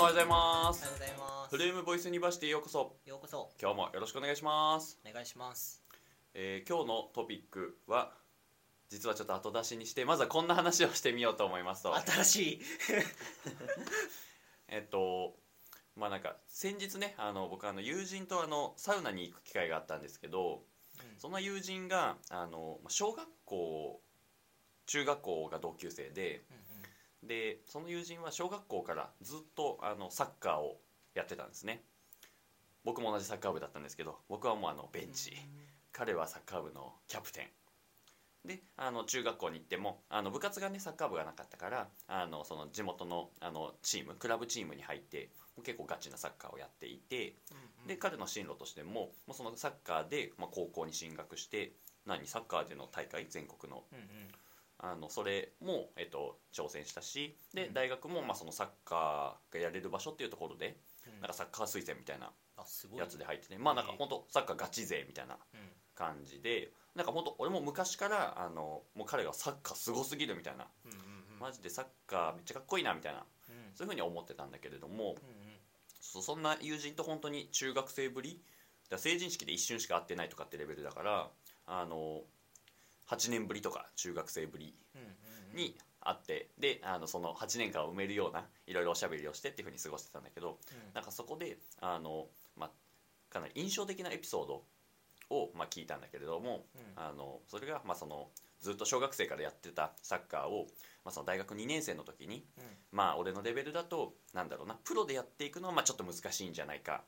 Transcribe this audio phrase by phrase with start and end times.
[0.00, 0.80] おはようございます。
[0.82, 1.50] おはようございます。
[1.50, 2.96] フレームボイスユニバーシティへようこそ。
[3.04, 3.50] ようこそ。
[3.60, 5.82] 今日もよろしくお願いします、お願いします。
[6.32, 8.10] えー今日のトピックは
[8.88, 11.94] 実はちょっと後出しにしてまずはこんな話をしてみようと思いますと。
[11.94, 12.60] 新しい。
[14.68, 15.36] えっと
[15.96, 20.64] まあなんか先日ねあの僕あの友人とあのサウナに行く機会があったんですけど
[21.18, 21.32] そん。
[21.32, 24.00] な友人があのまあ小学校
[24.86, 26.69] 中学校が同級生でうんうん
[27.22, 30.80] でその友人は小学校からずっとあのサッカーを
[31.14, 31.82] やってたんですね。
[32.84, 35.36] 僕も同じサッカー部だったんですけど僕はもうあのベンチ。
[35.92, 38.48] 彼はサッカー部のキャプテン。
[38.48, 45.28] であの中学校に行ってもあの部活がねサッカー部がなかったからあのその地元のあのチームクラブチームに入って
[45.62, 47.34] 結構ガチなサッカーをやっていて
[47.82, 51.72] うんで彼の進路としてももうそのサッカーで、まあ、高校に進学して
[52.06, 53.84] 何サッカーでの大会全国の。
[53.92, 54.04] うんうん
[54.82, 57.74] あのそれも、えっと、挑戦したしでうん。
[57.74, 61.20] 大学も、まあ、そのサッカーがやれる場所っていうところでうん。
[61.20, 65.60] なんかサッカー推薦みたいなあすごいやつで入っててまあなんか本当サッカーガチ勢みたいなうん。
[65.94, 71.00] 感じでなんか本当俺も昔からあのもう彼がサッカーすごすぎるみたいなうんうんう
[71.36, 71.38] ん。
[71.40, 73.54] マジでサッカーめっちゃかっこいいなみたいなうん。
[73.74, 75.16] そういうふうに思ってたんだけれどもうん。
[76.00, 78.40] そそんな友人と本当に中学生ぶり
[78.84, 81.28] だから成人式で一瞬しか会ってないとかってレベルだから
[81.66, 82.22] あの
[83.10, 84.74] 8年ぶりとか中学生ぶり
[85.54, 90.94] に会ってであのその8年間を埋めるようないろいろおしゃべりをしてっていうふうに過ごしてたんだけどうん。
[90.94, 92.70] なんかそこであの、まあ、
[93.32, 94.62] かなり印象的なエピソード
[95.30, 96.82] を、まあ、聞いたんだけれどもうん。
[96.96, 98.28] あのそれが、まあ、その
[98.60, 100.66] ずっと小学生からやってたサッカーを、
[101.04, 102.64] まあ、その大学2年生の時にうん。
[102.92, 107.02] まあ俺のレベルだとなんだろうなプロでやっていくのはまあちょっと難しいんじゃないか。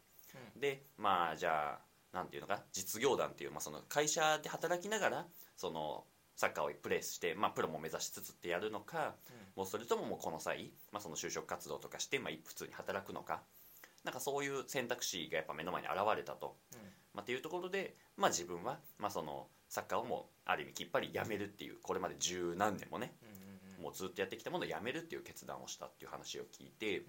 [0.56, 6.04] でまあじゃあなんていうのかな実業団っていう、まあ、その会社で働きながらその
[6.36, 9.14] サッカーをプレーして、まあ、プロも目指しつつってやるのか
[9.54, 13.42] もうそれとももうこの際、まあ、その就職活動とかして、まあ、普通に働くのか。
[14.04, 16.78] なんかそういう選択肢がやっぱ目の前に現れたと、うん。
[17.14, 23.34] まあ、っていうところで、まあ、自分は、まあ、そのサッカーをもうある意味きっぱりやめるっていうこれまで十何年もねうんうん
[23.78, 23.82] うん。
[23.84, 27.04] もうずっとやってきたものをやめるっていう決断をしたっていう話を聞いてうん。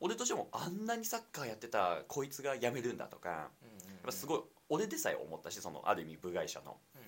[0.00, 3.67] 俺としてもあんなにサッカーやってたこいつがやめるんだとかやうん
[4.08, 7.02] ぱすごい俺でさえ思ったしそのある意味部外者の、うん。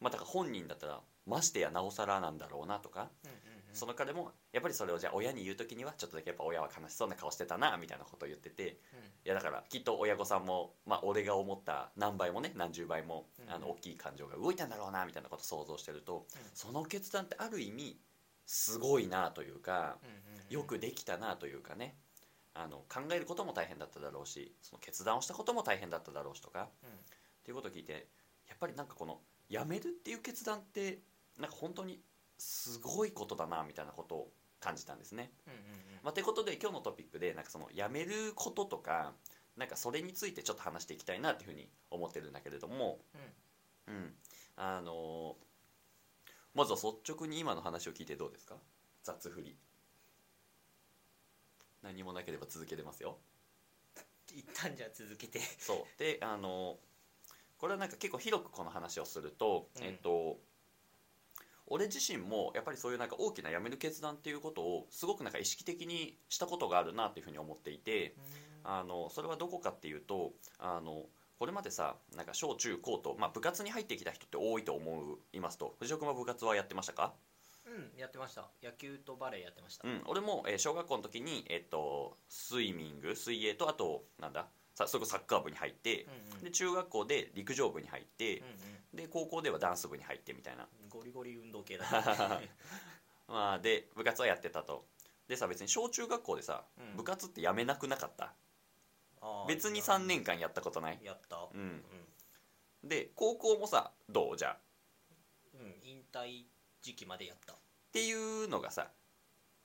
[0.00, 3.36] まあだから本人だったらましてやなおさらなんだろうなとかうんうん
[3.72, 8.80] その彼もやっぱりそれをじゃあ親に言う時にはちょっとだけやっぱ親は悲しそうな顔してたなみたいなことを言ってて
[9.24, 13.54] いやだからきっと親御さんも、まあ、俺が思った何倍もね何十倍もうん。
[13.54, 17.96] あの大きい感情が動いたんだろうなみたいなことを想像してるとその決断ってある意味
[18.44, 20.52] すごいなというかうんうんうん。
[20.52, 21.94] よくできたなというかね
[22.54, 26.88] あの考えることも大変だっただろうしその決断をしたことも大変だっただろうしとかうん。
[26.90, 26.92] っ
[27.44, 28.08] ていうことを聞いて
[28.48, 30.98] やっぱりなんかこのやめるっていう決断って
[31.38, 32.00] なんか本当に
[32.38, 35.30] すごいことだなみたいなことを感じたんですね。
[35.46, 35.64] うんうんうん。
[36.02, 39.12] まあ、ということで今日のトピックでなんかそのやめることとか
[39.56, 42.98] なんかそれについてちょっと話していきたいなっていうふうに思ってるんだけれども、
[43.86, 44.14] うん、
[44.56, 45.44] あのー
[46.52, 48.56] まずは率直に今の話を聞いてどうですか？
[49.04, 49.56] 雑振り
[51.82, 53.18] 何もなければ続けてますよ。
[54.32, 55.40] 一旦じゃあ続けて。
[55.58, 55.98] そう。
[55.98, 56.78] であの
[57.58, 59.84] これはなんか結構広くこの話をすると、うん。
[59.84, 60.38] えっと
[61.72, 68.16] 俺自身もやっぱりそういうなんか大きな辞める決断っていうことをすごくなんか意識的にしたことがあるなっていうふうに思っていて
[68.64, 71.04] あのそれはどこかっていうとあの
[71.38, 75.76] これまでさなんか小中高と、まあ、部活に入ってきた人って多いと思いますと。
[75.78, 77.14] 藤尾君は部活はやってましたか？
[77.70, 78.48] うんやってました。
[78.62, 79.86] 野球とバレーやってました。
[79.88, 86.44] うん、俺も、えー小学校の時に、えっとスイミング水泳とあとなんださそれこそサッカー部に入って、うんうん。
[86.44, 88.38] で中学校で陸上部に入って
[88.94, 90.66] うで高校ではダンス部に入ってみたいな。
[90.88, 92.38] ゴリゴリ運動系だ。
[92.40, 92.50] ね
[93.28, 94.86] まあで部活はやってたと。
[95.28, 96.96] でさ別に小中学校でさ、うん。
[96.96, 98.34] 部活ってやめなくなかった。
[99.20, 100.98] あー別に3年間やったことない。
[101.02, 101.36] やった。
[101.36, 101.84] ううん。
[102.82, 104.36] で高校もさどう？
[104.36, 104.52] じゃあ。
[104.54, 104.58] っ
[105.60, 106.46] うん引退
[106.80, 107.54] 時期までやった
[107.92, 108.88] ていうのがさ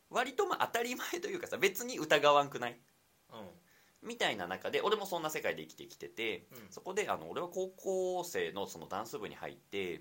[0.09, 2.79] 割とまあ当たり前というかさ別に疑わんくない？
[3.31, 4.07] うん。
[4.07, 6.57] みたいな中で俺もそんな世界で生きてきてて、うん。
[6.69, 9.99] そこであの俺は高校生のそのダンス部に入って、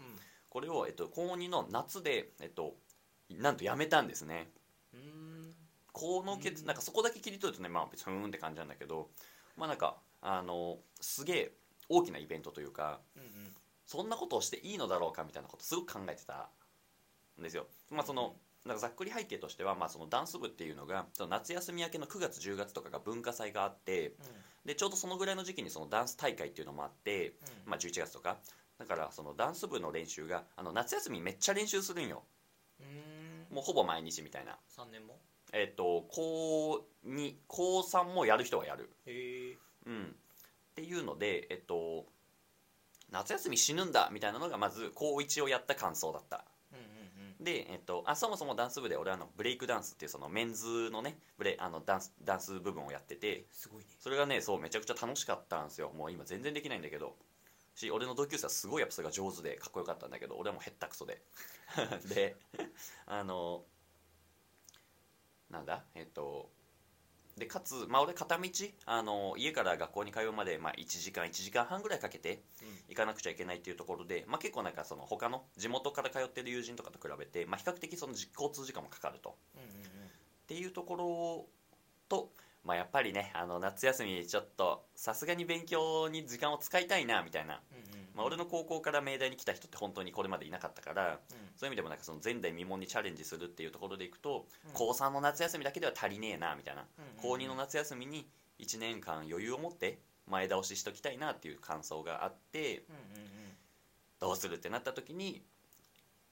[0.51, 2.75] これを、えっと、高2の夏で、えっと、
[3.31, 4.51] なんとやめたんですね。
[4.93, 5.55] うんうん。
[5.93, 6.67] この決うん。
[6.67, 9.09] なんかそこだけ切り取るとねまあ別にふーんって感じなんだけど
[9.57, 11.53] まあなんかあのすげえ
[11.89, 13.29] 大きなイベントというかうんうん。
[13.87, 16.47] そんなことをしていいのだろうかみたいなことすごく考えてたん
[17.43, 17.67] ですよ。
[17.91, 24.15] まあその、なんかざっくり背景としては、まあ、そのダンス部っていうのがその夏休み明けの9月10月とかが文化祭があって
[24.65, 27.35] でちょうどそのぐらいの時期にそのダンス大会っていうのもあって、うん。
[27.67, 28.39] まあ、11月とか。
[28.79, 32.23] だからそのダンス部の練習があの夏休みめっちゃ練習するんよ。
[32.81, 32.85] う
[33.53, 33.55] ん。
[33.55, 34.57] もうほぼ毎日みたいな。
[34.77, 35.19] 3年も？
[35.53, 38.91] えっと高2高3もやる人はやる。
[39.07, 39.59] へえ。
[39.87, 40.05] うん。
[40.05, 40.09] っ
[40.75, 42.07] ていうのでえっと
[43.11, 46.45] 夏休み死ぬんだみたいなのがまず高1をやった感想だった
[47.45, 53.87] で、えっと、あそもそもダンス部で俺はあのブレイクダンスっていうそのメンズのねブレあのダンスダンス部分をやっててすごいね。
[54.01, 55.93] それがねそうめちゃくちゃ楽しかったんですよ。
[55.97, 57.15] もう今全然できないんだけど。
[57.77, 61.21] し俺の同級生はすごいやっぱそれが上手でかっこよかったんだけど俺はもうへったくそで。
[62.09, 62.37] で
[63.07, 63.65] あの
[65.51, 65.85] なんだ？
[65.95, 66.51] えっと
[67.37, 68.49] でかつ、まあ、俺片道
[68.87, 72.43] あの家から学校に通うまで、まあ、1時間1時間半ぐらいかけて
[72.89, 79.37] 行かなくちゃいけないっていうところで、まあ、結構なんかその他の地元から通ってる友人とかと比べて、まあ、比較的その実交通時間もかかると。
[79.57, 79.83] うんうんうん。
[79.83, 81.47] っていうところ
[82.09, 82.31] と、
[82.65, 87.84] まあ、やっぱりねあの夏休みちょっとさすがに勉強に時間を使いたいなみたいな、うんうん
[88.15, 91.37] まあ、俺の高校から明大に来た人って本当にこれまでいなかったからうん。
[91.57, 94.73] そういう意味でもなんかその前代未聞にチャレンジするっていうところでいくと、うん。
[94.73, 98.29] 高3の夏休みだけでは足りねえなみたいな、うんうん高2の夏休みに
[98.59, 102.85] 1年間余裕を持って前倒ししときたいなっていう感想があって
[104.21, 105.43] どうするってなった時に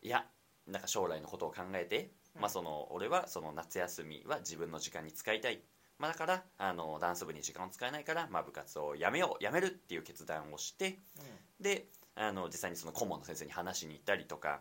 [0.03, 0.25] いや
[0.67, 2.43] なんか将来のことを考えて、うん。
[2.43, 5.63] まあ、その俺はその夏休みは自分の時間に使いたい、
[5.99, 10.99] まあ、だからあのダンス部に時間を使えないから、まあ、部活をやめようやめるっていう決断をして
[11.63, 14.61] であの実際にその顧問の先生に話しに行ったりとか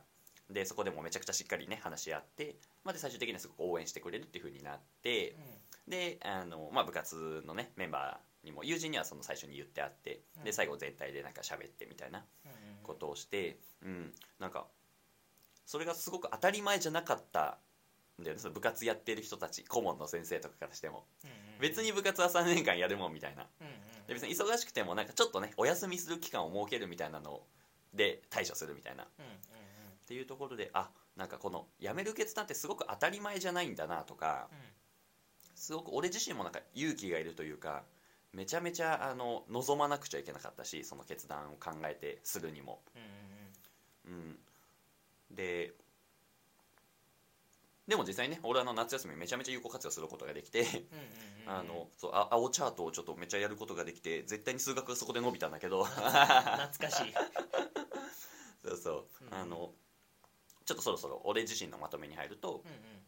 [0.50, 5.36] でそこでもめちゃくちゃしっかりね話し合って、まあ、で最終的にはすごく応援してくれるっていう風になって
[5.88, 10.44] であの、まあ、部活のねメンバーにも友人にはその最初に言ってあってうん。
[10.44, 12.84] で最後全体でなんか喋ってみたいなうんうんうん。
[12.84, 14.66] ことをして、うん、なんか
[15.66, 17.58] それがすごく当たり前じゃなかった
[18.20, 21.06] んだよねその部活やってる人たち顧問の先生とかからしても。
[21.24, 23.48] うんうん別に部活は3年間やるもんみたいな。
[23.62, 23.74] うんうん。
[24.08, 27.42] で別に忙しくてもなんかちょっとねお休みする期間を設けるみたいなの
[27.94, 29.04] で対処するみたいな。
[29.04, 29.32] っうんうん。
[30.08, 34.50] ていうところであなんかこの辞める決断ってすごく当たり前じゃないんだなとか
[35.56, 37.84] すごく俺自身もなんか勇気がいるというか
[38.34, 42.82] めちゃめちゃあの望まなくちゃいけなかったしその決断を考えてするにも。
[42.96, 44.38] うんうんうん。
[45.30, 45.74] うん、で
[47.92, 50.66] でも実際にね俺はあの夏休みめちゃめちゃ有効活用することができて
[51.46, 55.84] あのそうあ青チャートをちょっとめっちゃやることができて絶対に数学がそこで伸びたんだけど。
[55.84, 57.14] 懐かしい。
[58.64, 59.74] そうそう、うんあの
[60.64, 63.04] ちょっとそろそろ俺自身のまとめに入るとうんうん。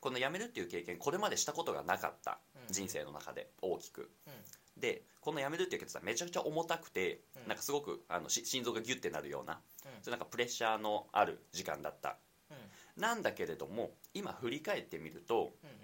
[0.00, 2.72] この辞めるっていう経験これまでしたことがなかったうん。
[2.72, 4.10] 人生の中で大きく。
[4.26, 4.30] う
[4.78, 4.80] ん。
[4.80, 7.48] でこの辞めるっていう決断めちゃくちゃ重たくて、うん。
[7.48, 10.02] なんかすごくあのし心臓がギュッてなるようなうん。
[10.02, 12.08] そなんかプレッシャーのある時間だった。
[12.08, 12.16] うん
[12.96, 15.76] なんだけれども今振り返ってみるとうんうん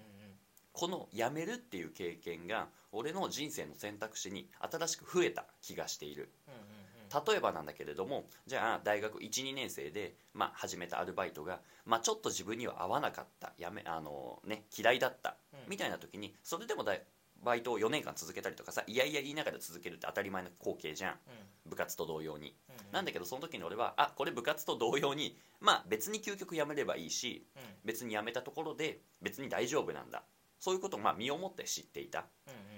[0.71, 6.31] この辞めるっていう経験が俺の人生の選択肢に新しく増えた気がしている。
[6.47, 6.79] うんうんうん
[7.27, 15.59] 例えばなんだけれどもじゃあ大学12年生で、まあ、始めたアルバイトが、まあ、ちょっと自分には合わなかったやめあの、ね、嫌いだったうん。
[15.69, 17.01] みたいな時にそれでもだい
[17.43, 21.19] バイトを4年間続けたりとかさいやいや言いながら続けるって当たり前の光景じゃん。
[21.65, 22.55] 部活と同様に。
[22.91, 27.61] なんだけどその時に俺はあこれ部活と同様にまあ別に究極やめればいいしうん。
[27.85, 30.23] 別に辞めたところで別に大丈夫なんだ。
[30.59, 32.25] そういうことをまあ身をもって知っていた。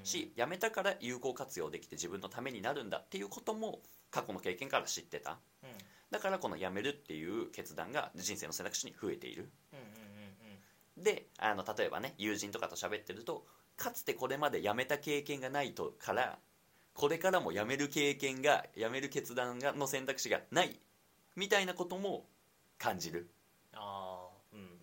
[0.04, 2.98] し辞めたから有効活用できて自分のためになるんだ。
[2.98, 5.40] っていうことも過去の経験から知ってた。
[6.12, 9.50] だからこの辞めるっていう決断が人生の選択肢に増えている。
[10.98, 13.46] であの例えばね友人とかと喋ってると
[13.82, 16.38] かつてこれまで辞めた経験がないとから
[16.94, 20.80] これからも辞める経験が辞める決断がの選択肢がない
[21.36, 22.28] みたいなことも
[22.78, 23.32] 感じる。
[23.74, 24.76] ああうんうんうん。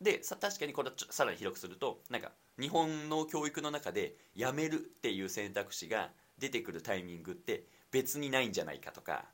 [0.00, 2.30] でさ確かにこれはちょさらに広くするとなんか
[2.60, 9.24] 日本の教育の中で辞めるっていう選択肢が出てくるタイミングって別にないんじゃないかとか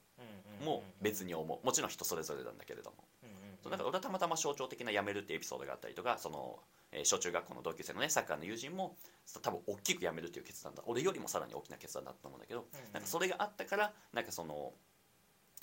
[0.64, 1.66] も別に思う。
[1.66, 2.96] もちろん人それぞれなんだけれども。
[3.24, 6.60] うんうんそうだから俺はたまたま象徴的な辞めるってエピソードがあったりとかその、
[6.96, 8.96] えー小中学校の同級生のねサッカーの友人も
[9.42, 12.78] 多分大きく辞めるっていう決断だ俺よりもさらに大きな決断だったと思うんだけど、うん。
[12.78, 14.72] うんなんかそれがあったからなんかその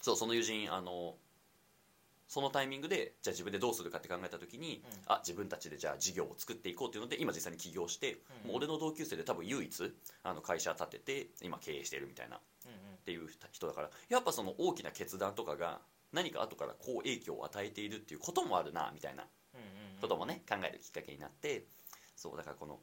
[0.01, 1.15] そうその友人あの
[2.27, 4.99] そのタイミングでじゃあ自分でどうするかって考えた時に、うん。
[5.07, 8.49] あ自分たちでじゃあ事業を作っていこうっていうので今実際に起業して、うん。
[8.49, 12.77] もう俺の同級生で多分唯一あの会社立てて今経営してるみたいなうんうん。
[12.95, 15.79] っていう人だからやっぱその大きな決断とかが
[16.11, 19.25] 何か後から好影響を与えているっていうこともあるなみたいな
[20.03, 21.65] こともね考えるきっかけになって
[22.15, 22.79] そうだからこの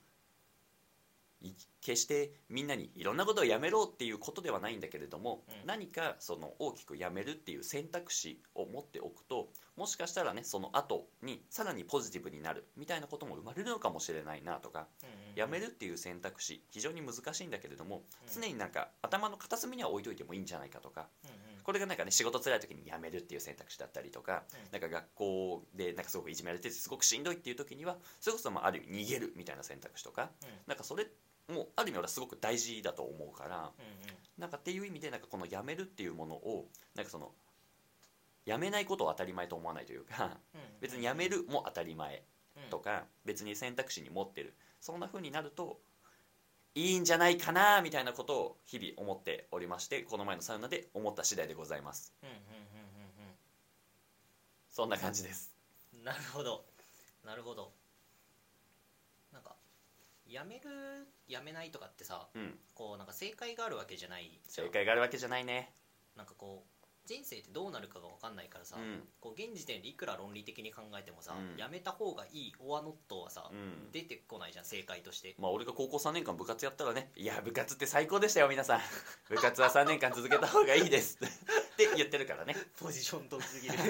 [1.42, 5.66] い決してみんなにいろんなことをやめろっていうことではないんだけれども、うん。
[5.66, 14.86] 何かその大きくやめるっていう選択肢を持っておくともしかしたらねその後にさらにポジティブになるみたいなことも生まれるのかもしれないなとか
[15.34, 18.42] やめるっていう選択肢非常に難しいんだけれどもうん。
[18.42, 24.72] 常になんか頭の片隅には置いといてもいいんじゃないかとかうんうんここれがなんかね仕事辛い時に辞めるっていう選択肢だったりとか、うん。
[24.72, 30.48] なんか学校でなんかすごくいじめられててすごくしんどいっていう時にはそれこそまあある意味逃げるみたいな選択肢とかうん。
[30.66, 31.06] なんかそれ
[31.48, 33.70] もある意味俺はすごく大事だと思うからうんうん。
[34.36, 37.30] なんかっていう意味でなんかこの辞めるっていうものをなんかその
[38.46, 42.24] 辞めないことを当たり前と思わないというかうん別に辞めるも当たり前
[42.56, 42.70] うん。
[42.70, 44.54] とか別に選択肢に持ってる。
[44.80, 45.78] そんな風になると
[46.74, 52.12] いいんじゃないかなみたいなことを日々思っておりましてこの前のサウナで思った次第でございます。
[52.22, 52.40] うんうんうん
[54.70, 55.52] そんな感じです。
[55.92, 56.64] うんうんなるほど。
[57.26, 57.72] なるほど。
[59.32, 59.54] なんか
[60.26, 62.58] やめるやめないとかってさうん。
[62.74, 64.66] こうなんか正解があるわけじゃないじゃん。
[64.66, 65.74] 正解があるわけじゃないね。
[66.16, 66.79] なんかこう
[67.10, 69.02] 人生ってどうなるかが分かんないからさ、うん。
[69.20, 71.58] こう現時点でいくら論理的に考えてもさ、うん。
[71.58, 73.90] やめた方がいいオアノットはさ、うん。
[73.90, 75.34] 出てこないじゃん正解として。
[75.36, 77.10] まあ俺が高校3年間部活やったらね。
[77.16, 78.80] いや部活って最高でしたよ皆さん。
[79.28, 81.16] 部活は3年間続けた方がいいです。
[81.16, 81.18] っ
[81.76, 82.54] て言ってるからね。
[82.78, 83.76] ポジション遠すぎる。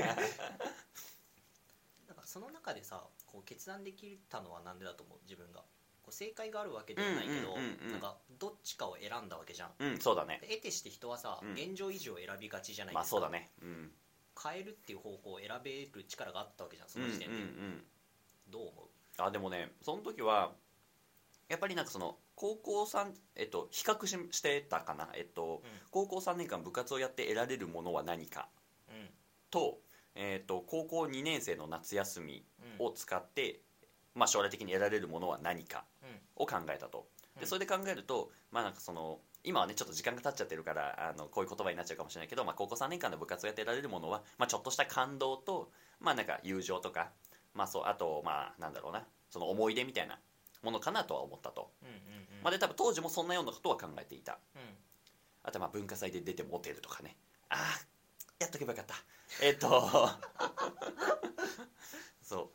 [2.09, 5.19] なんかその中でさこう決断できたのは何でだと思う？
[5.25, 5.63] 自分が
[6.03, 7.91] こう正解があるわけではないけど、うんうんうんうん。
[7.93, 9.71] なんかどっちかを選んだわけじゃん。
[9.79, 10.39] うんそうだね。
[10.43, 11.53] で得てして人はさ、うん。
[11.53, 13.51] 現状維持を選びがちじゃないまあですか、そうだね。
[13.63, 13.93] うん。
[14.43, 17.85] 変えるっていう方向を選べる力があったわけじゃんそうんうんうの時点で、ん。
[18.49, 19.23] どう思う？
[19.23, 20.53] あでもねその時は
[21.49, 25.11] やっぱりなんかその高校3えっと比較ししてたかな？
[25.15, 28.49] えっと高校3年間部活をやって得られるものは何か。
[28.89, 28.97] うん。
[28.97, 29.09] うん
[29.51, 29.81] と,、
[30.15, 32.47] えっと高校2年生の夏休み
[32.79, 33.61] うんを使って、
[34.15, 36.45] まあ、将来的に得られるものは何かうん。
[36.45, 37.07] を考えたと。
[37.37, 37.41] うん。
[37.41, 47.11] でそれで考えると、まあなんかその今はねちょっと時間が経っちゃってるからあのこういう言葉になっちゃうかもしれないけど、まあ、高校3年間の部活をやって得られるものは、まあ、ちょっとした感動と、まあ、なんか友情とか、
[47.55, 50.19] まあ、そうあとまあなんだろうなその思い出みたいな
[50.63, 52.01] ものかなとは思ったと、うんうんうん。
[52.43, 54.39] まあ、で多分当時もそんなようなことは考えていた。
[54.55, 54.63] うん。
[55.43, 57.17] あとはまあ文化祭で出てモテるとかね。
[57.49, 57.87] ああ
[58.39, 58.95] やっとけばよかった。
[59.43, 60.30] えっとそう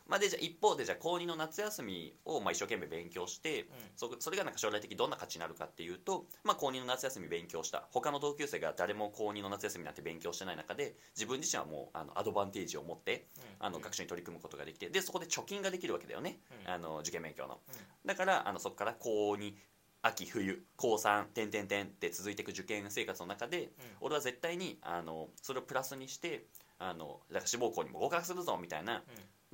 [0.07, 7.87] まあでじゃあ一方でじゃあ高2の夏休みをまあ一生懸命勉強して、そそれがなんか将来的にどんな価値になるかっていうと、まあ、高2の夏休み勉強した。
[7.91, 13.25] 他の同級生が誰も高2の夏休みなんて勉強してない中で自分自身はもうあのアドバンテージを持って
[13.59, 16.71] あの学習に取り組むことができてでそこで貯金ができるわけだよね、うん。
[16.71, 17.59] あの受験勉強の、
[18.05, 19.53] だからあのそこから高2
[20.01, 23.71] 秋冬高3点点点って続いていく受験生活の中で
[24.01, 26.45] 俺は絶対にあのそれをプラスにして
[26.77, 29.01] あのだから志望校にも合格するぞみたいな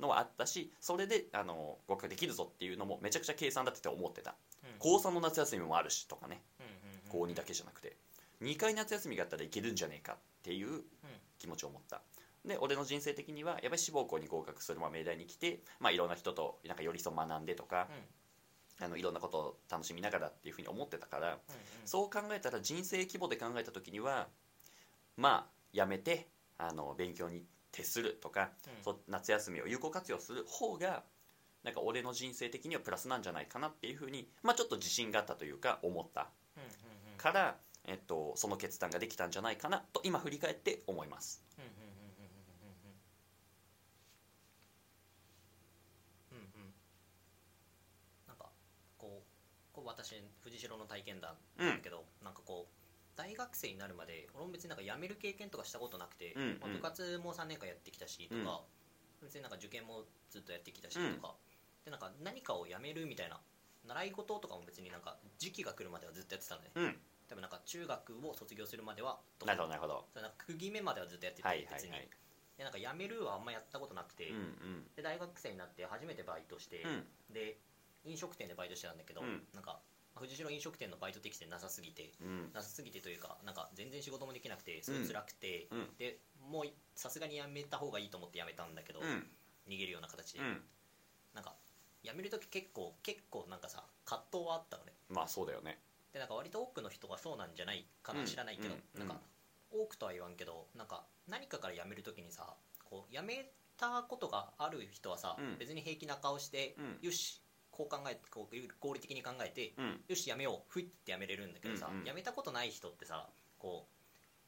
[0.02, 4.34] のはあったしそれであの合格できるぞっていうのもめちゃくちゃ計算だってて思ってた。
[4.78, 6.42] 高3の夏休みもあるしとかね。
[7.08, 7.96] 高2だけじゃなくて。
[8.42, 10.82] 2回夏休みがあったらいけるんじゃねえかっていう
[11.38, 12.02] 気持ちを持った。
[12.44, 17.86] で俺の人生的にはやっぱり志望校に合格するまあ命題に来て、まあ、いろんな人となんか寄り添う学んでとか、
[18.80, 21.38] あのいろんなことを楽しみながらっていうふうに思ってたから、
[21.84, 24.26] そう考えたら人生規模で考えた時には
[25.16, 26.26] まあやめて
[26.58, 28.50] あの勉強に徹するとか、
[28.82, 31.02] そ夏休みを有効活用する方が
[31.64, 36.30] なんか俺の人生的にはプラスなんじゃないかなっていうふうに、まあ、ちょっと自信があったというか思った。
[37.16, 41.44] から、えっと、その決断ができたんじゃないかなと今振り返って思います。
[48.26, 48.50] なんか
[48.98, 49.26] こう
[49.72, 52.04] こう私藤代の体験談だけど、
[53.16, 56.58] 大学生になるまで俺も別になんか辞める経験とかしたことなくて、うんうん。
[56.60, 58.62] まあ部活も3年間やってきたしとか、
[59.22, 61.34] 別になんか受験もずっとやってきたしとか、
[61.84, 63.40] でなんか何かを辞めるみたいな
[63.86, 66.96] 習い事とかも別になんか時期が来るまではずっとやってたのね、うん、
[67.28, 70.04] 多分なんか中学を卒業するまではなるほどなるほど。
[70.12, 71.90] それなんか区切り目まではずっとやってて、はいはい別に。
[71.92, 72.08] はい。
[72.58, 74.86] でなんか辞めるはあんまやったことなくて、うん。
[74.94, 77.04] で大学生になって初めてバイトして、うん。
[77.34, 77.58] で
[78.04, 79.42] 飲食店でバイトしてたんだけど、うん。
[79.54, 79.80] なんか
[80.14, 82.28] 藤代飲食店のバイト適性なさすぎてうん。
[82.28, 85.88] うんなさすぎてというかなんか全然仕事もできなくてすごい辛くて、うん。
[85.98, 86.18] で
[86.50, 86.64] もう
[86.94, 89.26] さすがに辞めた方がいいと思って辞めたんだけど、うん。
[89.68, 90.60] 逃げるような形で、うん。
[91.34, 91.54] なんか
[92.02, 94.92] 辞める時結構結構なんかさ葛藤はあったのね。
[95.08, 95.78] まあそうだよね。
[96.12, 98.26] でなんか割と多くの人がそうなんじゃないかな、うん。
[98.26, 99.00] 知らないけど、うん。
[99.00, 99.20] なんか
[99.70, 102.54] 多くとは言わんけどなんか何かから辞める時にさ
[102.84, 105.58] こう辞めたことがある人はさ、うん。
[105.58, 106.98] 別に平気な顔して、うん。
[107.00, 107.41] よし
[107.72, 110.00] こう考えこう合理的に考えて、うん。
[110.06, 112.04] よしやめようふいってやめれるんだけどさ、うんうん。
[112.04, 113.88] やめたことない人ってさこ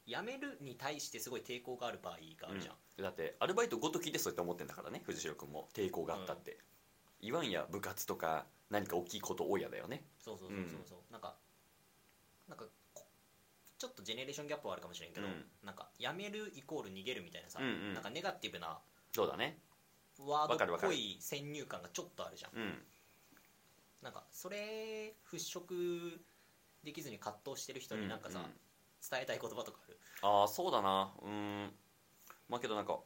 [0.07, 3.03] うやめるに対してすごい抵抗がある場合があるじゃん、うん。
[3.03, 6.59] だってアルバイトごときでそうやって思ってんだからね藤代君も抵抗があったって、
[7.21, 10.03] 言わんや部活とか何か大きいこと多いやだよね。
[10.19, 11.35] そうそうそうそうそう、なんか
[12.47, 13.07] なんかこ
[13.79, 15.45] ちょっとジェネレーションギャップはあるかもしれんけど、うん。
[15.63, 17.93] なんかやめるイコール逃げるみたいなさ、うんうん。
[17.95, 18.77] なんかネガティブな
[19.11, 19.57] そうだね。
[20.19, 22.51] ワードっぽい先入観がちょっとあるじゃん。
[22.55, 22.77] うん
[24.01, 26.19] なんかそれ払拭
[26.83, 28.45] できずに葛藤してる人になんかさ、うん
[29.07, 29.99] 伝えたい言葉とかある？
[30.23, 31.13] ああそうだな。
[31.21, 31.71] うーん。
[32.49, 32.97] まあけどなんか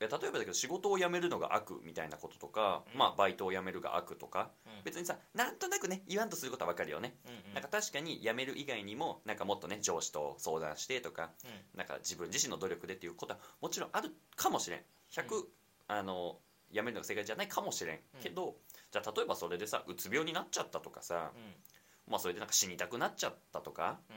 [0.00, 2.98] 例えばだけど仕事を辞めるのが悪みたいなこととか、うん。
[2.98, 4.72] まあバイトを辞めるが悪とか、うん。
[4.82, 7.54] 別にさなんとなくね言わんとすることは分かるよね、うんうん。
[7.54, 11.78] なんか確かに辞める以外にもなんかもっとね上司と相談してとかうん。
[11.78, 14.80] なんか自分自身の努力でっていうことはもちろんあるかもしれん。
[15.10, 15.44] 100、うん。
[15.86, 16.38] あの
[16.76, 18.20] 辞めるのが正解じゃないかもしれん、うん。
[18.22, 18.56] けど
[18.92, 22.12] じゃあ例えばそれでさうつ病になっちゃったとかさ、うん。
[22.12, 24.16] まあそれでなんか死にたくなっちゃったとかうん。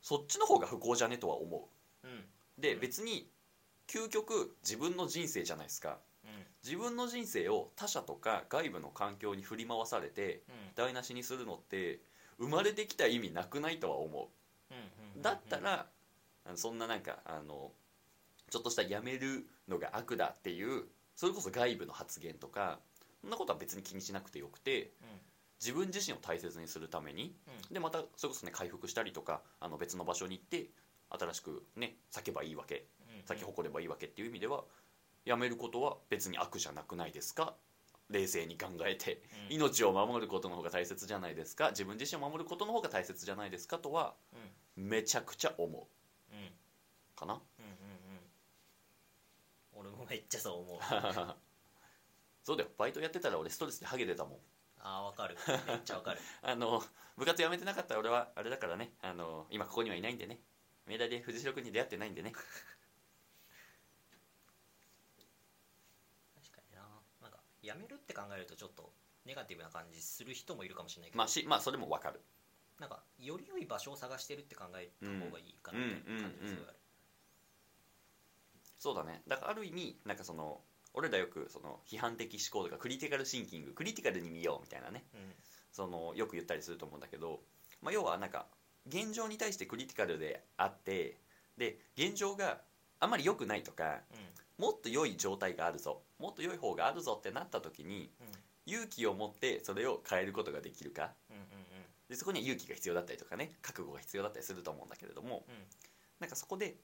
[0.00, 1.68] そっちの方が不幸じゃねとは思
[2.04, 2.06] う。
[2.06, 2.24] うん。
[2.58, 2.80] で、うん。
[2.80, 3.28] 別に
[3.86, 5.98] 究極自分の人生じゃないですか。
[6.24, 6.30] うん。
[6.62, 10.74] 自分の人生を他者とか外部の環境に振り回されてうん。
[10.74, 12.00] 台無しにするのって
[12.38, 14.30] 生まれてきた意味なくないとは思
[14.70, 14.74] う。
[14.74, 15.86] んうだったら
[16.56, 17.72] そんななんかあの
[18.50, 20.84] ちょっとしたやめるのが悪だっていう
[21.16, 22.80] それこそ外部の発言とか
[23.20, 24.92] そんなことは別に気にしなくてよくて
[25.60, 27.34] 自分自身を大切にするために
[27.70, 30.66] でまたそれこそね回復したりとかあの別の場所に行って
[31.10, 32.84] 新しくね咲けばいいわけ
[33.24, 34.64] 咲き誇ればいいわけっていう意味では
[35.24, 37.54] やめることは別に悪じゃなくないですか？
[38.10, 39.56] 冷静に考えてうん。
[39.56, 41.70] 命を守ることの方が大切じゃないですか？
[41.70, 43.78] 自分自身を守ることの方が大切じゃないですか？
[43.78, 44.12] とは
[44.76, 44.88] うん。
[44.88, 45.86] めちゃくちゃ思う。
[47.18, 47.40] かな？
[49.84, 50.80] 俺もめっちゃそう思う。
[52.42, 52.70] そうだよ。
[52.78, 54.38] バイトやってたら俺ストレスでハゲてたもん。
[54.78, 55.36] ああわかる。
[55.66, 56.20] めっちゃわかる。
[56.42, 56.82] あの
[57.16, 58.94] 部活辞めてなかったら俺はあれだからね。
[59.02, 60.40] あの今ここにはいないんでね。
[60.86, 62.32] メダで藤代君に出会ってないんでね。
[66.34, 66.82] 確かにな。
[67.22, 68.92] なんかやめるって考えるとちょっと
[69.24, 72.22] ネガティブな感じする人もいるかもしれないけど、まあしまあそれもわかる。
[72.78, 76.78] なんかより良い場所を探してるって考えた方がいいかなって感じがすごいある
[78.84, 79.22] そうだね。
[79.26, 80.60] だからある意味なんかその
[80.92, 85.04] 俺らよくその批判的思考とかクリティカルシンキングクリティカルに見ようみたいなね。
[85.14, 85.20] うん。
[85.72, 87.40] そのよく言ったりすると思うんだけど、
[87.80, 88.44] まあ、要はなんか
[88.86, 91.16] 現状に対してクリティカルであって
[91.56, 92.60] で現状が
[93.00, 94.00] あまり良くないとか
[94.58, 98.26] もっと良い状態があるぞもっと良い方があるぞってなった時にうん。
[98.26, 98.32] うん
[98.66, 101.12] 勇気を持ってそれを変えることができるか。
[101.28, 101.44] うんうん。
[102.08, 105.54] でそこには勇気が必要だったりとかね覚悟が必要だったりすると思うんだけれどもうん。
[106.18, 106.76] なんかそこで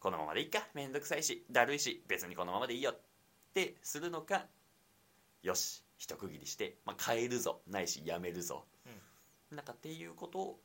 [0.00, 0.66] このままでいいか。
[0.74, 1.44] めんどくさいし。
[1.50, 2.04] だるいし。
[2.06, 2.92] 別にこのままでいいよ。
[2.92, 3.00] っ
[3.52, 4.46] てするのか。
[5.42, 5.84] よし。
[5.98, 7.60] 一区切りして、まあ、変えるぞ。
[7.66, 8.64] ないしやめるぞ、
[9.50, 10.60] なんかっていうことを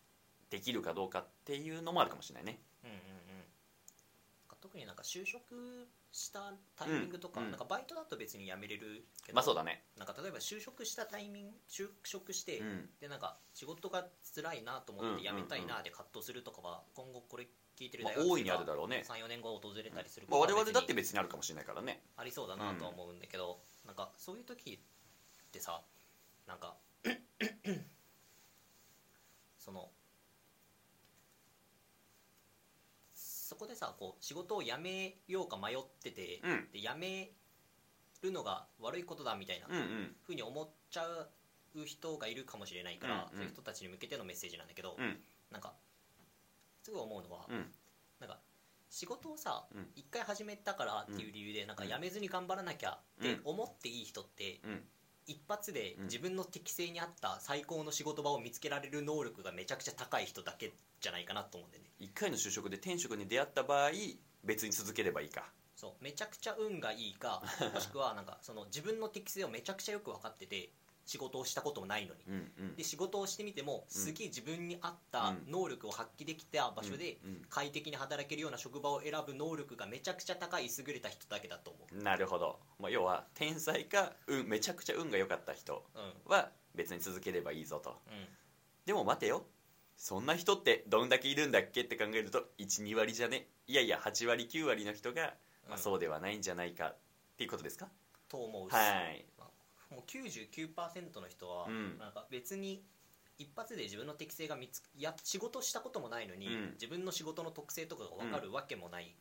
[0.52, 2.60] できるかどうかっていうのもあるかもしれないね。
[2.84, 3.02] うんうんうん。
[4.62, 7.46] 特になんか就職したタイミングとか,、うん。
[7.48, 9.84] うんなんかバイトだと別に辞めれるけど、まあそうだね。
[9.98, 12.90] なんか例えば就職したタイミング就職して、うん。
[13.02, 19.04] でなんか仕事が辛いなと思って辞めたいなで葛藤するとかは今後これ聞いてるまあ大いにあるだろうね。
[19.08, 22.02] 34年後訪れたりするまあ、我々だって別に別にあるかもしれないからね。
[22.18, 24.80] ありそうだなとは思うんだけど、なんかそういう時
[25.48, 25.82] ってさ
[26.48, 26.76] なんか
[29.58, 29.90] その
[33.14, 36.70] そこでさこう仕事を辞めようか迷ってて、うん。
[36.72, 37.32] で辞め
[38.22, 40.16] るのが悪いことだみたいなうんうん。
[40.24, 41.30] ふうに思っちゃう
[41.86, 43.30] 人がいるかもしれないから、うんうん。
[43.38, 45.22] そういう人たちに向けてのメッセージなんだけど、うん。
[45.52, 45.74] なんか
[46.84, 47.72] すごい思うのは、うん。
[48.20, 48.40] なんか
[48.90, 49.88] 仕事をさうん。
[49.96, 54.84] 一、回始めたからっていう理由でなんか辞めずに頑張らなきゃって思っていい人って、うん。
[55.26, 56.04] 一発でうん。
[56.06, 61.90] 自分の適性に合った最高の仕事場を見つけられる能力がめちゃくちゃ高い人だけじゃないかなと思うんだよね。
[62.00, 63.92] 一回の就職で転職に出会った場合
[64.44, 65.46] 別に続ければいいか。
[65.76, 66.04] そう。
[66.04, 67.42] めちゃくちゃ運がいいか
[67.74, 70.72] もしくはなんかその自分の適性をめちゃくちゃよく分かってて
[71.06, 72.22] 仕事をしたこともないのに。
[72.28, 72.76] うんうん。
[72.76, 77.18] で仕事をしてみてもすげえ自分に合った能力を発揮できた場所で
[77.50, 82.04] 快適に働けるような職場を選ぶ能力がめちゃくちゃ高い優れた人だけだと思う。
[82.04, 86.32] なるほど、まあ、要は天才か、うん、めちゃくちゃ運が良かった人うん。
[86.32, 87.98] は別に続ければいいぞと。
[88.08, 88.26] うん。
[88.86, 89.46] でも待てよ。
[89.98, 93.48] そんな人ってどんだけいるんだっけって考えると12割じゃね。
[93.68, 95.34] いやいや8割9割の人が、
[95.68, 95.78] まあ、うん。
[95.78, 96.96] そうではないんじゃないかっ
[97.38, 97.88] ていうことですか、
[98.28, 98.74] と思うし。
[98.74, 99.26] はい
[99.94, 101.98] もう99%の人はうん。
[101.98, 102.84] なんか別に
[103.38, 106.72] 一発で自分の適性が見つや仕事したこともないのに、うん。
[106.74, 109.16] 自分の仕事の特性とかが分かるわけもない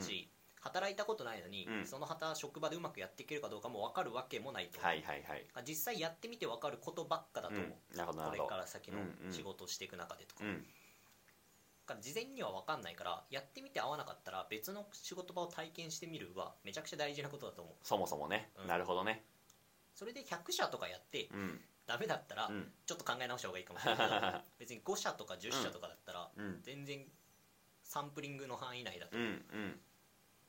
[0.00, 1.86] し、働いたことないのに、うん。
[1.86, 4.80] その働職場でうまくやっていけるかどうかも分かるわけもないと。
[4.80, 5.46] はいはいはい。
[5.66, 7.96] 実際やってみて分かることばっかだと思う、うん。
[7.96, 8.54] なるほどなこれるほど。
[8.54, 8.98] から先の
[9.30, 10.66] 仕事をしていく中でとか,、うん。
[12.00, 17.74] 事前には分かんないからやってみて合わなかったら別の仕事場を体験してみるはめちゃくちゃ大事なことだと思う。
[17.82, 18.66] そもそもね、うん。
[18.66, 19.24] なるほどね
[19.94, 21.60] それで100社とかやってうん。
[21.86, 22.72] ダメだったらうん。
[22.86, 24.08] ちょっと考え直した方がいいかもしれない。
[24.08, 26.62] け ど別に5社とか10社とかだったらうん。
[26.62, 27.06] 全然
[27.82, 29.80] サンプリングの範囲内だと,、うんうん。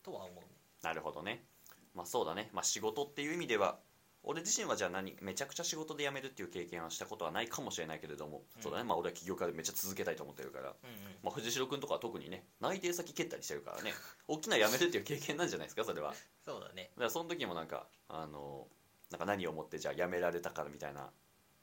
[0.03, 0.47] とは思うね。
[0.81, 1.45] なるほどね。
[1.93, 3.79] まあそうだね、まあ、仕事っていう意味では
[4.27, 8.61] 俺自身はじゃあ何めちゃくちゃ仕事で辞めるっていう経験はしたことはないかもしれないけれども、うん。
[8.61, 8.83] そうだね。
[8.83, 11.17] まあ俺は起業家でめっちゃ続けたいと思ってるから、うんうん。
[11.23, 13.93] まあ、藤代君とかは特にね内定先蹴ったりしてるからね。
[14.27, 16.09] 大きな辞めるっていう経験なんじゃないですかそれは。
[16.11, 16.91] だ かそうだね。
[16.97, 18.67] らその時もなんかあの
[19.11, 21.09] なんか何をもってじゃあ辞められたからみたいな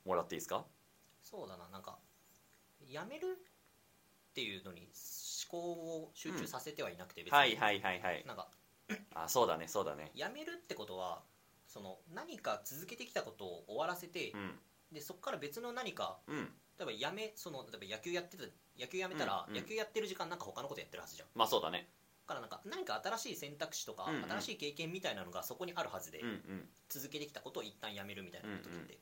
[0.04, 0.64] もらっていいですか？
[1.22, 1.68] そうだな。
[1.68, 1.98] なんか
[2.88, 3.38] やめる
[4.30, 4.90] っていうのに
[5.50, 5.72] 思考
[6.04, 8.24] を集中させてはいなくて別に、はいはいはいはい。
[8.26, 8.48] なんか
[9.14, 10.10] あそうだねそうだね。
[10.14, 11.22] やめるってことは
[11.66, 14.58] その何か続けてきたことを終わらせてう、ん。
[14.92, 16.36] でそこから別の何かうん。
[16.78, 18.44] 例えばやめその例えば野球やってた
[18.80, 19.60] 野球やめたら、うんうん。
[19.60, 21.28] 野球やってる時間なんか他のことやってるはずじゃん。
[21.34, 21.80] まあそうだね。
[21.80, 21.86] だ
[22.26, 24.30] からなんか何か新しい選択肢とか、うんうん。
[24.30, 26.68] 新しい経験みたいなのがそこにあるはずで、うんうん。
[26.88, 28.86] 続けてきたことを一旦やめるみたいなことって、うんうん。
[28.88, 28.94] だ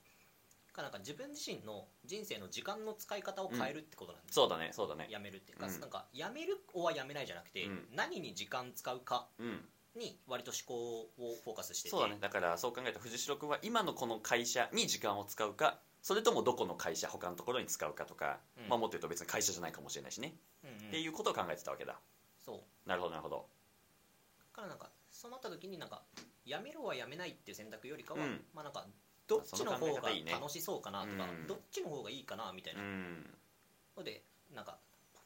[0.73, 5.09] からなんか自分自身の人生の時間の使い方を変えるってことなんですそうだねそうだね。
[5.11, 5.81] やめるっていうか、うん。
[5.81, 7.89] なんかやめるはやめないじゃなくて、うん。
[7.95, 9.65] 何に時間使うかうん。
[9.97, 11.91] に割と思考をフォーカスしてて。
[11.91, 12.19] そうだね。
[12.21, 18.69] だからそう考えたら藤代君は今のこの会社に時間を使うかそれともどこの会社他のところに使うかとか、うん。
[18.69, 20.77] まあもっと言うと別に会社じゃないかもしれないしね、うんうん。
[20.89, 21.97] っていうことを考えてたわけだ
[22.51, 22.89] そう。
[22.89, 23.47] なるほどなるほど。
[24.55, 26.03] だからなんかそうなった時になんか
[26.45, 28.45] やめろはやめないっていう選択よりかは、うん。
[28.55, 28.87] まあなんか
[29.27, 33.39] どっちの方が楽しそうかなとかうんどっちの方がいいかなみたいうなん。
[33.97, 34.79] のでなんか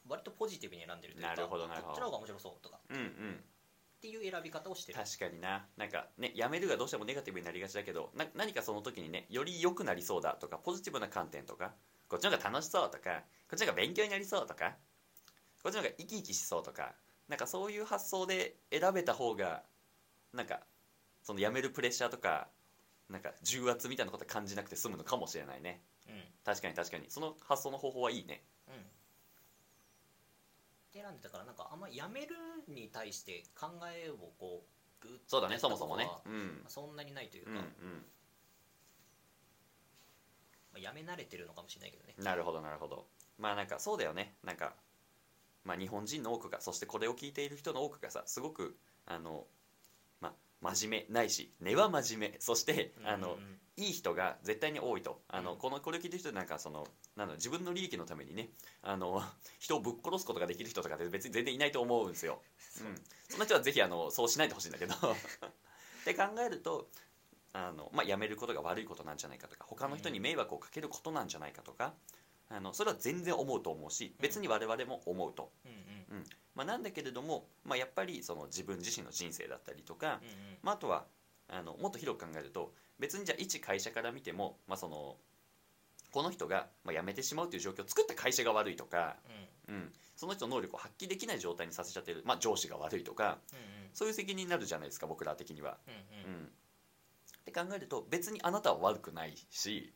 [0.07, 1.93] 割とポジティブに選んでるというかなるほどなるほど。
[1.93, 3.43] こっちの方が面白そうとかうんうん。
[3.97, 4.99] っていう選び方をしてる。
[4.99, 5.65] 確かにな。
[5.77, 11.73] なんかねやめるがどうしてもネガティブになりがちだけどな何かその時にねより良くなりそうだとかポジティブな観点とか
[12.07, 14.75] こっちの方が楽しそうとかこっちの方が勉強になりそうとか
[15.63, 16.93] こっちの方が生き生きしそうとか
[17.27, 19.63] なんかそういう発想で選べた方が
[20.33, 20.59] なんか
[21.23, 22.47] そのやめるプレッシャーとか
[23.09, 25.81] なんか重圧みたいなこと感じなくて済むのかもしれないね。
[26.07, 26.15] うん。
[26.15, 27.05] うん確かに確かに。
[27.09, 28.43] その発想の方法はいいね。
[30.93, 32.35] で選んでたからなんかあんまやめる
[32.67, 34.63] に対して考えをこ
[35.01, 36.05] うグッそうだねそもそもね。
[36.05, 36.63] はうん。
[36.67, 37.57] そんなにないというか、うん
[40.71, 42.13] まあ、やめ慣れてるのかもしれないけどね。
[42.17, 43.07] うんなるほどなるほど。
[43.37, 44.35] まあなんかそうだよね。
[44.43, 44.73] なんか
[45.65, 49.45] まあ日本人の多くがそしてこれを聞いている人の多くがさすごくあの
[50.21, 50.33] まあ
[50.73, 53.59] 真面目ないし根は真面目そしてあの、うんうん。
[53.77, 55.19] いい人が絶対に多いと。
[55.27, 55.57] あの、うん。
[55.57, 58.49] このこれを聞いてる人なんかそのなん自分の利益のためにね
[58.81, 59.21] あの
[59.59, 62.87] 人をぶっ殺すことができる人とかって別に全然いないと思うんですよ、そう。
[62.87, 62.95] うん、
[63.27, 64.93] そんな人はぜひあのそうしないでほしいんだけど。
[64.95, 66.89] って考えると
[67.51, 71.95] あの、まあ、辞めることが悪いことなんじゃないかとか他の人に迷惑をかけることなんじゃないかとか、
[72.49, 76.23] あのそれは全然思うと思うし別に我々も思うと、うんうん。
[76.53, 80.57] まあ、なんだけれども、まあ、やっぱりその自分自身の人生だったりとか、うんうん。
[80.61, 81.05] まあ、あとは
[81.49, 85.17] あのもっと広く考えると別にじゃあ一会社から見ても、まあ、その
[86.11, 89.17] この人がまあ辞めてしまうという状況を作った会社が悪いとか、
[89.67, 93.75] うん、その人の能力を発揮できない状態にさせちゃってる、まあ、上司が悪いとかうんうん。
[93.93, 95.77] そういう責任になるじゃないですか僕ら的には。
[95.87, 96.43] うんううん。
[96.43, 96.49] ん、っ
[97.45, 99.93] て考えると別にあなたは悪くないし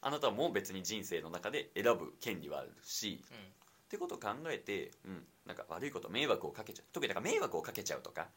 [0.00, 3.36] あなたも別に人生の中で選ぶ権利はあるしうん。
[3.36, 3.42] うん
[3.88, 8.28] ってことを考えて、うん、なんか悪いこと迷惑をかけちゃう特になんか迷惑をかけちゃうとか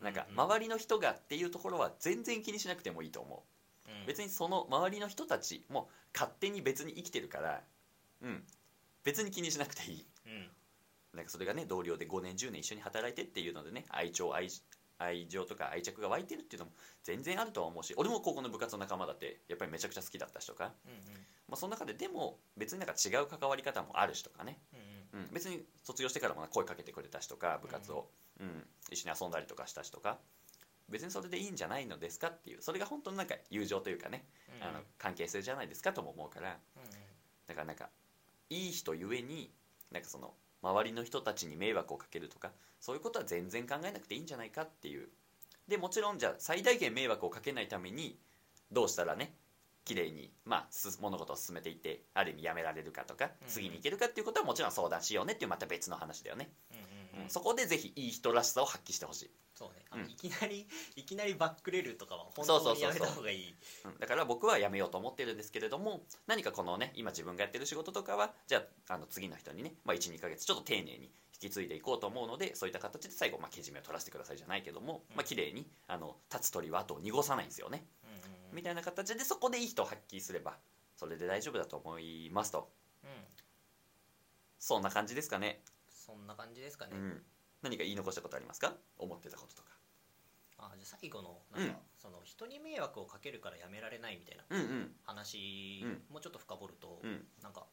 [0.00, 3.42] なんか周りの人がっていうところは全然気にしなくてもいいと思
[3.88, 3.90] う。
[3.90, 4.06] うん。
[4.06, 7.62] 別にその周りの人たちも勝手に別に生きてるから、
[8.22, 8.44] うん、
[9.02, 10.06] 別に気にしなくていい。
[10.26, 10.50] うん。
[11.14, 14.48] なんかそれがね同僚で5年10年一緒に働いてっていうのでね愛情愛
[14.98, 20.98] 愛情とか愛着が湧いてるっていうのも全然あるとは思うし俺も高校の部活の仲間だってやっぱりめちゃくちゃ好きだったしとか、うんうん。
[21.48, 24.58] まあ、その中ででも別になんか違う関わり方もあるしとかね、
[25.12, 28.08] うんうん、別に卒業してからも声かけてくれたしとか部活を、
[28.40, 28.66] うん。
[28.90, 30.18] 一緒に遊んだりとかしたしとか。
[30.88, 32.62] 別にそれでいいんじゃないのですかっていう。
[32.62, 34.24] それが本当になんか友情というかね。
[34.60, 34.68] うん。
[34.68, 36.56] あの関係性じゃないですかとも思うから。
[36.76, 36.90] うんうん。
[37.46, 37.88] だからなんか
[38.50, 39.50] いい人ゆえに
[39.90, 40.34] なんかその
[40.70, 42.50] 周りの人たちに迷惑をかけるとか
[42.80, 45.08] そういうことは全然考えなくていいんじゃないかっていう。
[45.68, 48.18] でもちろんじゃあ最大限迷惑をかけないために
[48.70, 49.34] どうしたらね
[49.84, 53.48] 綺麗にまあす物事を進めていってある意味やめられるかとかうん。
[53.48, 56.85] 次に行けるかっていうことはもちろん相談しようねっていうまた別の話だよね、うん
[57.28, 59.30] そこでぜひいい人らしさを発揮してほしい。
[59.54, 60.10] そうね、うん。
[60.10, 62.98] いきなり いきなりバックレるとかは本そうそうそうそう。
[62.98, 63.54] 当にやめた方がいい。
[63.84, 63.98] うん。
[63.98, 75.16] だから僕はやめようと思ってるんですけれども何かこのね今自分がやってる仕事とかはじゃああの次の人にね、まあ、12ヶ月ちょっと丁寧に引き継いでいこうと思うのでそういった形で最後、まあ、けじめを取らせてくださいじゃないけども、うん。
[75.16, 78.56] まあ綺麗にあの立つ鳥は後を濁さないんですよね、うんうんうん。
[78.56, 80.58] みたいな形でそこでいい人を発揮すれば
[80.96, 82.70] それで大丈夫だと思いますと。
[83.04, 83.10] うん。
[84.58, 85.62] そんな感じですかね、
[86.06, 87.22] そんな感じですかね、うん、
[87.62, 88.74] 何か言い残したことありますか？
[88.96, 89.68] 思ってたこととか。
[90.58, 91.76] あじゃあ最後のなんか、うん。
[92.00, 94.92] その人に迷惑をかけるからやめられないみたいなうんうん。
[95.04, 97.26] 話、うんもうちょっと深掘ると、うん。
[97.42, 97.66] なんか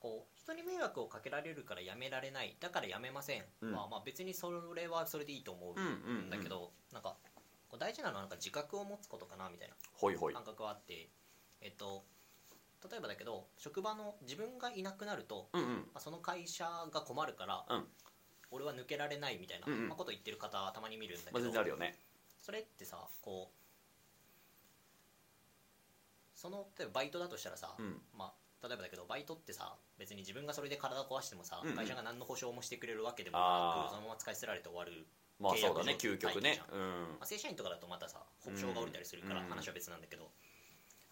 [0.00, 3.72] こう人に迷惑をかけられるからやめられないだからやめません、うん。
[3.72, 7.16] まあまあ別にそれはそれでいいと思うんだけど、なんか
[7.68, 9.76] こう大事なのはなんか自覚を持つことかなみたいな
[10.32, 11.08] 感覚はあって
[11.60, 12.04] えっと
[12.90, 15.68] 例えばだけど職場の自分がいなくなると、うんうん。
[15.68, 17.84] まあ、その会社が困るから、うん。
[18.50, 19.88] 俺は抜けられないみたいな、うんうん。
[19.88, 21.96] まあ、こと言ってる方たまに見るんだまあけど、全然あるよね。
[22.40, 23.62] それってさこう
[26.34, 28.00] その例えばバイトだとしたらさ、うん。
[28.16, 31.76] まあ、例えばだけどバイトってさ別に自分がそれで体壊してもさ、うんうん。
[31.76, 35.06] 会社が何の保証もしてくれるわけでもなくそのまま使い捨てられて終わる、
[35.38, 35.96] まあそうだね。
[35.98, 36.60] 上究極ね。
[36.68, 39.48] 入まあ、正社員とかだとまたさ保証が下りたりするからうん。
[39.48, 40.32] 話は別なんだけど、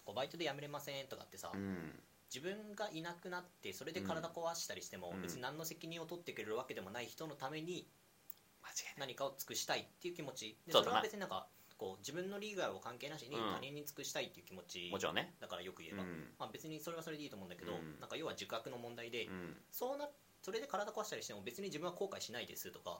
[0.05, 1.61] こうバイトで辞めれませんとかってさ、うん。
[1.61, 1.99] うん
[2.33, 5.21] 自分がいなくなってそれで体壊したりしても、うん。
[5.21, 7.85] 別に何の責任を取ってくれるわけでもない人のために
[8.97, 10.57] 何かを尽くしたいっていう気持ち。
[10.65, 13.53] でそれは別になんかこう自分の利害を関係なしにうん。
[13.55, 15.35] 他人に尽くしたいっていう気持ちもちろんね。
[15.41, 16.33] だからよく言えば、うん。
[16.39, 17.99] まあ、別にそれはそれでいいと思うんだけど、うん。
[17.99, 19.57] なんか要は自覚の問題で、うん。
[19.69, 20.07] そうな
[20.41, 22.97] それで体壊したりしても別に自分は後悔しないですとか、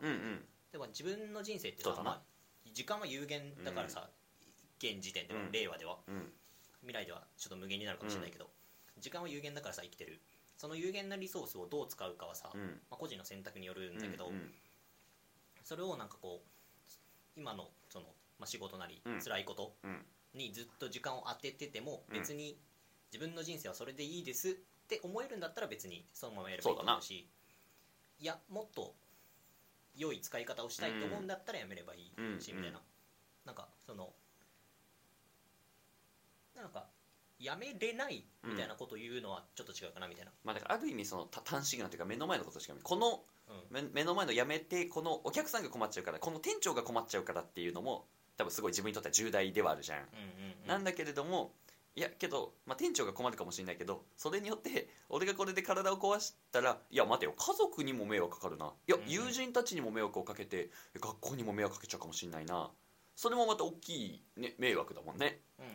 [0.72, 2.22] でも自分の人生ってさ、まあ、
[2.74, 4.10] 時間は有限だからさ、
[4.78, 5.52] 現時点では、うん。
[5.54, 6.00] 令和では。
[6.08, 6.34] うん
[6.82, 8.50] 未来ではちょっと無限になるかもしれないけど、
[9.00, 10.22] 時間は有限だからさ生きてる。
[10.58, 12.62] その有限なリソースをどう使うかはさ、うん。
[12.62, 14.52] まあ、個人の選択によるんだけど、うんうん。
[15.64, 18.06] それをなんかこう今のその、
[18.38, 19.20] まあ、仕事なりうん。
[19.20, 20.06] 辛いことうん。
[20.36, 22.20] にずっと時間を当てててもうん。
[22.20, 22.60] 別に
[23.12, 24.54] 自分の人生はそれでいいですっ
[24.88, 27.28] て思えるんだったら別にそのままやればいいと思うし
[28.20, 28.94] いやもっと
[29.96, 32.58] 良い使い方をしたいと思うんだったらやめればいいし、うん。
[32.58, 32.80] みたいな。
[33.46, 34.14] なんかその
[36.62, 36.86] なんか
[37.40, 43.24] やめれないみたいなことを言うのはちょっと違うかなみたいな、まあだからある意味そのた短視眼というか目の前のことしか見この
[43.72, 43.84] うん。
[43.84, 48.06] 目目の前のやめてこのお客さんが困っちゃうからこの店長が困っちゃうからっていうのも
[48.38, 50.08] 多分すごい自分にとっては重大ではあるじゃん、うんうん
[50.64, 50.68] うん。
[50.68, 51.54] なんだけれども
[51.94, 58.68] いやけど、まあ、店長が困るかもしれないけどそれによって俺がこれで体を壊したらいや待てよ家族にも迷惑かかるな。
[58.88, 62.70] いや、うんうん友人たちにも迷惑をかけて学校にも迷惑かけちゃうかもしれないな。
[63.16, 65.42] それもまた大きい、ね、迷惑だもんね。
[65.60, 65.66] うん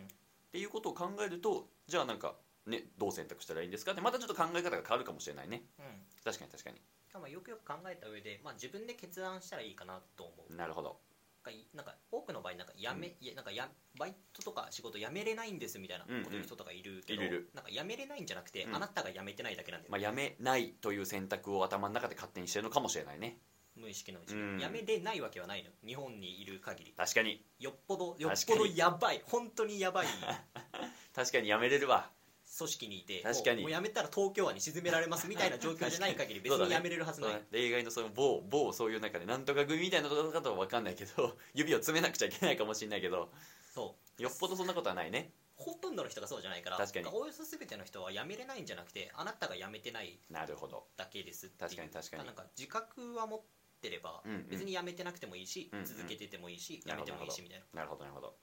[0.56, 2.34] っていうことを考えるとじゃあなんか
[2.66, 3.92] ねどう選択したらいいんですか？
[3.92, 5.62] ってまたちょっと考え方が変わるかもしれないね。
[5.78, 5.84] うん。
[6.24, 6.80] 確かに確かに。
[7.12, 10.54] まあよくよく考えた上で、まあ、自分で決断したらいいかなと思う。
[10.54, 10.96] なるほど。
[11.44, 17.50] なんかなんか多くの場合なんかやめ、いやなんかやバイトとか仕事辞めれないんですみたいなこと言う人とかいるけど、うんうんいる。
[17.54, 18.74] なんか辞めれないんじゃなくて、うん。
[18.74, 23.38] あなたが辞めてないだけなんだよ、まあ、やめないという選択を頭の中で勝手にしてるのかもしれないね
[23.76, 24.58] 無意識のうちに、うん。
[24.58, 25.70] 辞めれないわけはないの。
[25.86, 26.94] 日本にいる限り。
[26.96, 27.44] 確かに。
[27.58, 29.22] よっぽどよっぽどやばい。
[29.26, 30.06] 本当にやばい。
[31.14, 32.10] 確かにやめれるわ。
[32.58, 33.62] 組織にいて確かに。
[33.62, 36.70] もうもう辞めたら東京湾に沈められますみたいな状況じゃない限り別 そうだね。
[36.70, 37.46] に辞めれるはずない、ね。
[37.50, 43.30] 例外のその某某そういう中でなんとか組みたいなところかとは分かんないけど 指を詰めなくちゃいけないかもしれないけど。
[43.74, 44.22] そう。
[44.22, 45.32] よっぽどそんなことはないね。
[45.56, 47.06] ほとんどの人がそうじゃないから確かに。
[47.08, 50.86] およそ全ての人は辞めれないんじゃなくてあなたが辞めてないなるほど。
[50.96, 51.70] だけですっていう。
[51.70, 52.26] 確かに確かに。
[52.26, 53.42] なんか自覚は持っ
[53.80, 54.48] てれば、うんうん。
[54.48, 55.84] 別に辞めてなくてもいいし、うんうん。
[55.84, 57.80] 続けててもいいし辞めてもいいしみたいな。
[57.80, 58.34] なるほどなるほど。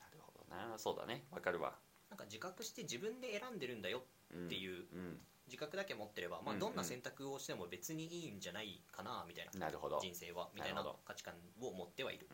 [0.00, 0.78] なるほどな。
[0.78, 1.24] そうだね。
[1.30, 1.74] 分かるわ。
[2.10, 4.02] なんか自覚して自分で選んでるんだよ
[4.34, 5.20] うんっていううん。
[5.46, 6.60] 自覚だけ持ってれば、まあ、うんうん。
[6.60, 9.98] どんな選択をしても別にいいんじゃないかなみたいななるほど。
[10.00, 11.00] 人生はみたいななるほど。
[11.04, 12.28] 価値観を持ってはいる、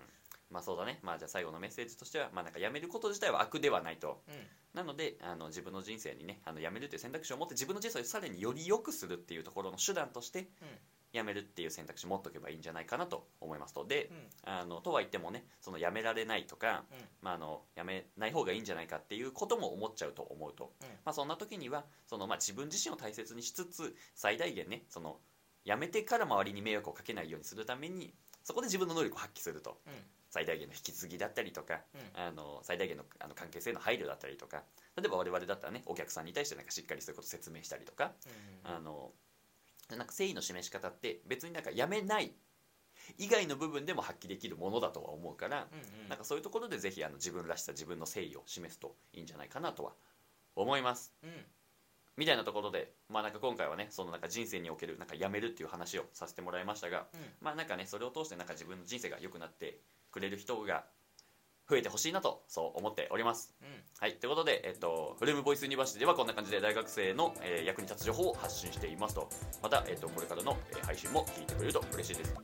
[0.51, 1.01] まあそうだね。
[1.03, 4.23] まあじゃあ最後のメッセージとしてはまあなんかやめること自体は悪ではないと。
[4.29, 4.35] うん。
[4.75, 10.49] なのであの自分の人生にねあのやめるという選択肢を持って自分の人生をさらにより良くするっていうところの手段として
[11.13, 13.85] やめるっていう選択肢を持っておけばいいんじゃないかなと思いますと。
[13.85, 14.17] でうん。
[14.17, 16.99] うんあのとは言ってもねそのやめられないとか、うん。
[17.23, 20.89] まあ、あのやめない方がいいんじゃないかっていうことも思っちゃうと思うと、うん。
[21.05, 25.19] まあ、そんな時にはその、まあ、自分自身を大切にしつつ最大限ねその
[25.65, 29.81] やめてから周りに迷惑をかけないようにするためにそこで自分の能力を発揮すると。
[29.87, 29.93] うん。
[30.31, 32.01] 最大限の引き継ぎだったりとか、うん。
[32.23, 34.63] あの最大限のあの関係性の配慮だったりとか
[34.97, 38.13] 例えば我々だったらねお客さんに対してなんかしっかりそういうことを説明したりとか、
[38.65, 38.77] うん。
[38.77, 39.11] あの
[39.97, 42.33] なんか誠意の示し方って別になんかやめない。
[43.19, 46.09] 以外の部分でも発揮できるものだとは思うから、うんうん。
[46.09, 49.93] なんかそういうところでぜひあの自分らしさ自分の誠意を示すといいんじゃないかなとは
[50.55, 51.13] 思います。
[51.23, 51.31] うん。
[52.17, 57.21] みたいなところでまあなんか今回はねそのなんか人生におけるなんかやめるっていう話をさせてもらいましたがうん。
[57.41, 60.85] まあなんかねそれを通してなんか自分の人生が良くなってくれる人が
[61.71, 63.55] 増えてほしいなとそう思っております。
[63.63, 63.69] うん。
[64.01, 69.29] はいということで、えっと、フレームボイスユニバーシティではこんな感じで大学生の、えー役に立つ情報を発信していますと。
[69.63, 72.35] また、えっと、これからの、えー配信も聞いてくれると嬉しいです。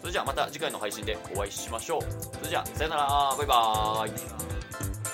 [0.00, 2.00] それじゃあまた次回の配信でお会いしましょう。
[2.02, 3.34] それじゃあさよなら。
[3.38, 5.13] バイバーイ